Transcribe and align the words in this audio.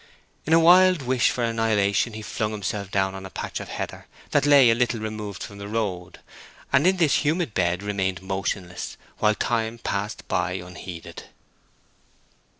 In 0.47 0.53
a 0.53 0.59
wild 0.59 1.03
wish 1.03 1.29
for 1.29 1.43
annihilation 1.43 2.13
he 2.13 2.23
flung 2.23 2.51
himself 2.53 2.89
down 2.89 3.13
on 3.13 3.23
a 3.23 3.29
patch 3.29 3.59
of 3.59 3.67
heather 3.69 4.07
that 4.31 4.47
lay 4.47 4.71
a 4.71 4.73
little 4.73 4.99
removed 4.99 5.43
from 5.43 5.59
the 5.59 5.67
road, 5.67 6.19
and 6.73 6.87
in 6.87 6.97
this 6.97 7.23
humid 7.23 7.53
bed 7.53 7.83
remained 7.83 8.23
motionless, 8.23 8.97
while 9.19 9.35
time 9.35 9.77
passed 9.77 10.27
by 10.27 10.53
unheeded. 10.53 11.25